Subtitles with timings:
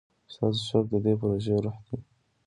[0.33, 1.97] ستاسو شوق د دې پروژې روح دی.